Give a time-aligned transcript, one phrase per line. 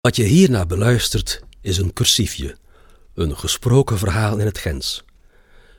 [0.00, 2.56] Wat je hierna beluistert is een cursiefje,
[3.14, 5.04] een gesproken verhaal in het Gens.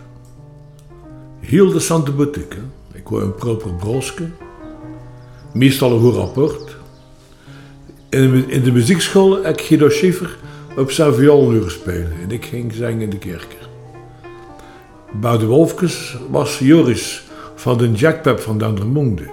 [1.39, 2.57] Heel de Sante Boutique.
[2.93, 4.29] Ik word een proper broske.
[5.53, 6.77] Meestal een goed rapport.
[8.09, 10.37] In de, muziekschool heb ik Guido Schiffer
[10.77, 12.13] op zijn spelen.
[12.21, 13.57] En ik ging zingen in de kerk.
[15.21, 17.23] Bij de Wolfkes was Joris
[17.55, 19.29] van de Jackpep van Dendermonde.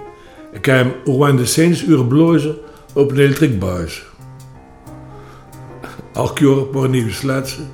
[0.51, 2.57] Ik heb hem Owen de Seens uur blozen
[2.93, 4.09] op een elektriekbuis.
[6.13, 7.69] Elke jaar op een nieuwe slaatsen.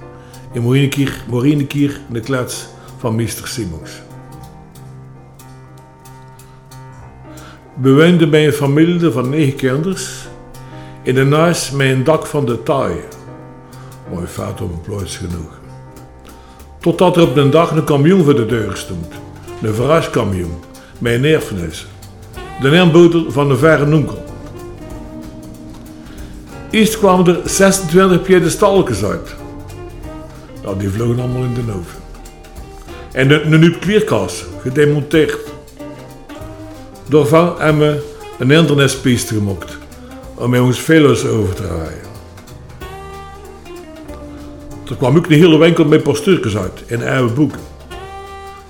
[0.54, 2.68] En morgen keer de klets
[2.98, 3.92] van meester Simons.
[7.82, 10.28] We woonden bij een familie van negen kinders.
[11.04, 12.96] In de naast met een dak van de taai.
[14.12, 15.60] Mooi op een plaats genoeg.
[16.80, 19.14] Totdat er op een dag een camion voor de deur stond.
[19.62, 20.54] Een verraskamion.
[21.00, 21.88] Met een erfenis.
[22.62, 24.27] De neerboter van de verre noenkel.
[26.70, 29.36] Eerst kwamen er 26 piedestalkens uit.
[30.64, 32.02] Nou, die vlogen allemaal in de oven.
[33.12, 35.38] En een nucleerkast, gedemonteerd.
[37.10, 38.04] Daarvan hebben we
[38.40, 39.78] een internetspiest gemaakt
[40.36, 42.06] om met ons velo's over te rijden.
[44.90, 47.60] Er kwam ook een hele winkel met postuurtjes uit en oude boeken.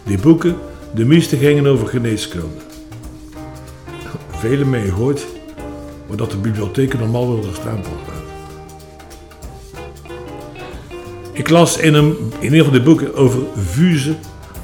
[0.03, 0.55] Die boeken,
[0.93, 2.65] de meeste gingen over geneeskunde.
[4.29, 5.25] Vele mee gehoord
[6.07, 8.35] maar dat de bibliotheek normaal wel stempel staat.
[11.31, 14.15] Ik las in een, in een van de boeken over vuze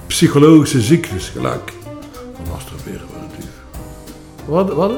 [0.08, 1.74] psychologische ziektes, gelijk
[2.36, 3.52] van masturberen relatief.
[4.46, 4.74] Wat?
[4.74, 4.92] Wat?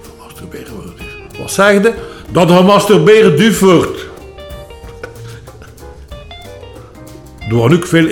[0.00, 1.38] Van masturberen relatief.
[1.38, 1.94] Wat zegde?
[2.32, 4.08] Dat er masturberen duur wordt.
[7.48, 8.06] Er waren ook veel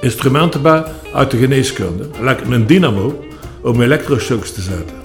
[0.00, 3.24] instrumenten bij uit de geneeskunde, lekker een dynamo
[3.60, 5.03] om elektroshocks te zetten.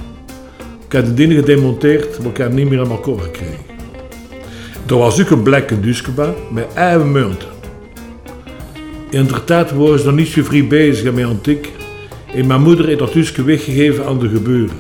[0.89, 3.65] Ik heb de dingen gedemonteerd, maar ik heb niet meer aan elkaar gekregen.
[4.87, 7.35] Er was ook een blekke duskeba met eigen.
[9.09, 11.71] In de tijd waren ze nog niet zo vrij bezig met antiek.
[12.33, 14.77] En mijn moeder heeft dat dus weggegeven aan de gebeuren.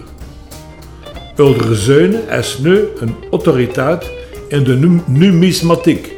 [1.37, 4.11] Uldere Zeunen is nu een autoriteit
[4.47, 6.13] in de numismatiek.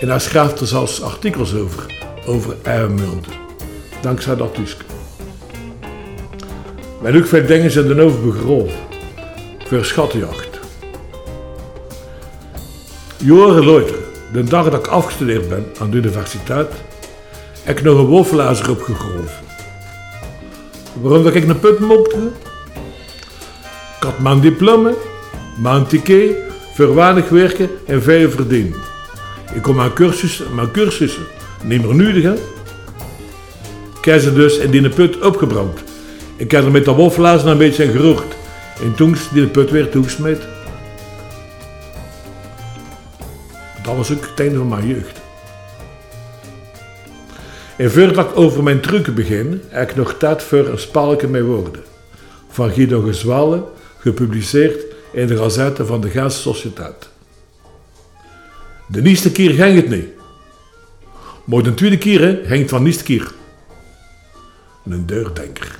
[0.00, 1.86] En hij schrijft er zelfs artikels over,
[2.26, 2.56] over
[2.88, 3.32] munten.
[4.00, 4.84] Dankzij dat Tuske.
[7.02, 8.87] Maar ook veel dingen zijn er over begraven
[9.68, 10.58] voor schattenjacht.
[13.16, 13.84] Jaren
[14.32, 16.72] de dag dat ik afgestudeerd ben aan de universiteit,
[17.62, 19.30] heb ik nog een wolfelazer opgegroven.
[21.00, 22.30] Waarom dat ik een put mopte?
[23.96, 24.92] Ik had mijn diploma,
[25.58, 26.36] mijn ticket,
[26.74, 28.74] voor werken en veel verdienen.
[29.54, 31.26] Ik kon mijn cursussen, mijn cursussen
[31.64, 32.38] niet meer nudigen.
[33.98, 35.82] Ik heb ze dus in die put opgebrand.
[36.36, 38.37] Ik heb er met de wolfelazer een beetje in geroerd.
[38.82, 40.40] En toen die put weer toegesmeed.
[43.82, 45.20] Dat was ook het einde van mijn jeugd.
[47.76, 51.42] En voordat ik over mijn trucken begin, heb ik nog tijd voor een spalken met
[51.42, 51.82] woorden.
[52.48, 53.64] Van Guido Gezwalen,
[53.98, 57.08] gepubliceerd in de Gazette van de Gaanse Sociëteit.
[58.86, 60.08] De eerste keer ging het niet.
[61.44, 63.32] Maar de tweede keer ging van eerste keer.
[64.84, 65.78] Een deurdenker.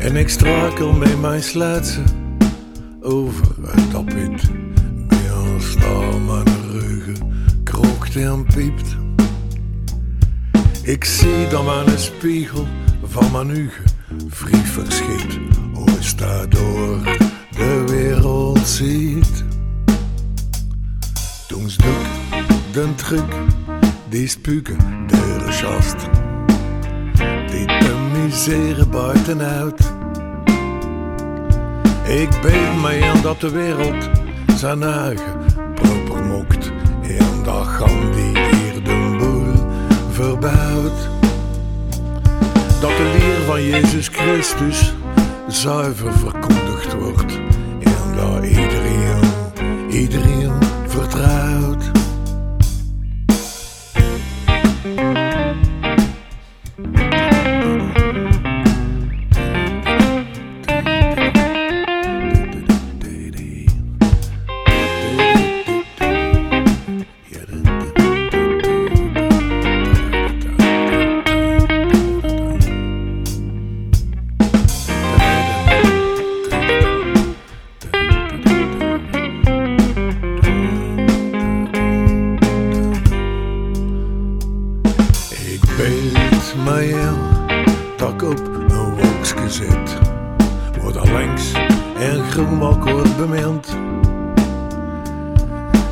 [0.00, 2.04] En ik strakel met mijn slaatsen
[3.00, 4.42] over het tapijt.
[5.08, 7.16] Bij ons staan mijn ruggen
[7.64, 8.96] krookt en piept.
[10.82, 12.66] Ik zie dan mijn spiegel
[13.02, 13.84] van mijn ugen
[14.28, 15.38] vrij verschiet.
[15.74, 17.18] Ooit staat door
[17.50, 19.44] de wereld ziet.
[21.48, 22.06] Toen doek
[22.72, 23.34] den truc,
[24.08, 26.19] die spuken de chast.
[28.46, 29.92] Misere buitenuit.
[32.04, 34.08] Ik weet mij aan dat de wereld
[34.56, 35.44] zijn eigen
[35.74, 36.72] proper mokt.
[37.02, 39.68] En dat gaan die hier de boel
[40.10, 41.08] verbouwt.
[42.80, 44.94] Dat de leer van Jezus Christus
[45.48, 47.38] zuiver verkondigd wordt.
[47.80, 49.20] En dat iedereen,
[49.90, 50.52] iedereen
[50.86, 51.90] vertrouwt.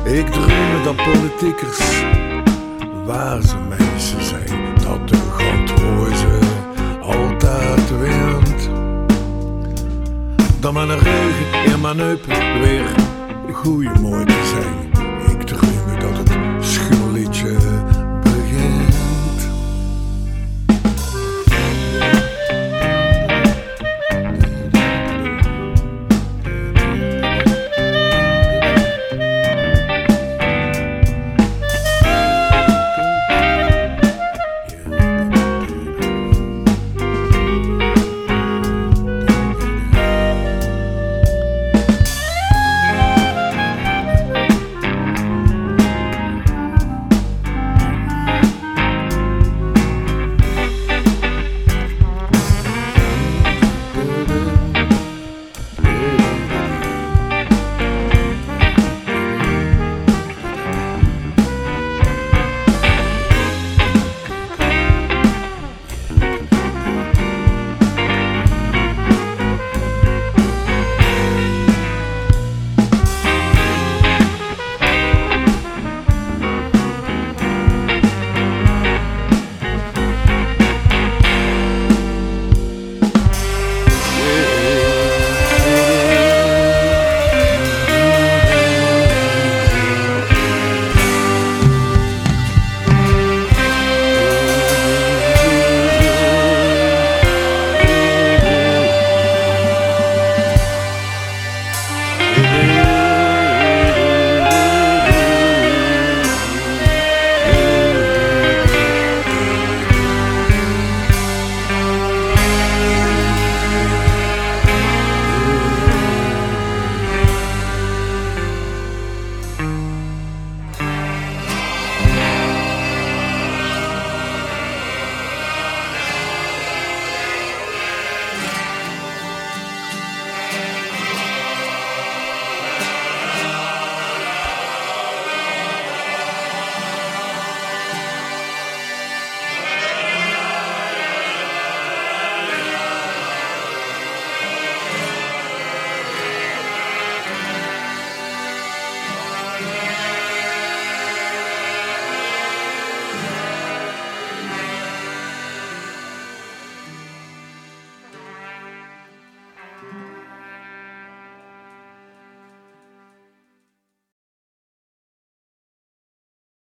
[0.03, 2.03] Ik droom dat politiekers
[3.05, 4.75] waar ze mensen zijn.
[4.83, 6.39] Dat de grondhoze
[7.01, 8.69] altijd wint.
[10.59, 12.89] Dat mijn reugen en mijn heupen weer
[13.53, 14.88] goeie mooi zijn.